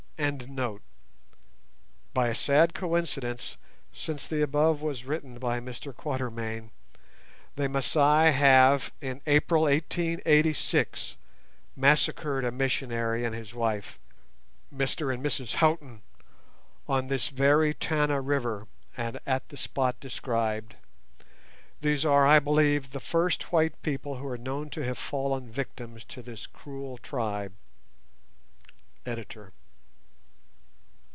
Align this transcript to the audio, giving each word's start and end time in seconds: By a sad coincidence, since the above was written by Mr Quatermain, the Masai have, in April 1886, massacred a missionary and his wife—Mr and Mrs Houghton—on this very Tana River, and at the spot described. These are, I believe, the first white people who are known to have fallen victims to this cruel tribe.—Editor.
By 2.13 2.27
a 2.27 2.35
sad 2.35 2.75
coincidence, 2.75 3.57
since 3.91 4.27
the 4.27 4.43
above 4.43 4.79
was 4.79 5.03
written 5.03 5.39
by 5.39 5.59
Mr 5.59 5.95
Quatermain, 5.95 6.69
the 7.55 7.67
Masai 7.67 8.31
have, 8.31 8.93
in 9.01 9.21
April 9.25 9.63
1886, 9.63 11.17
massacred 11.75 12.45
a 12.45 12.51
missionary 12.51 13.25
and 13.25 13.33
his 13.33 13.55
wife—Mr 13.55 15.11
and 15.11 15.25
Mrs 15.25 15.55
Houghton—on 15.55 17.07
this 17.07 17.29
very 17.29 17.73
Tana 17.73 18.21
River, 18.21 18.67
and 18.95 19.19
at 19.25 19.49
the 19.49 19.57
spot 19.57 19.99
described. 19.99 20.75
These 21.79 22.05
are, 22.05 22.27
I 22.27 22.37
believe, 22.37 22.91
the 22.91 22.99
first 22.99 23.51
white 23.51 23.81
people 23.81 24.17
who 24.17 24.27
are 24.27 24.37
known 24.37 24.69
to 24.71 24.83
have 24.85 24.99
fallen 24.99 25.49
victims 25.51 26.03
to 26.09 26.21
this 26.21 26.45
cruel 26.45 26.99
tribe.—Editor. 26.99 29.53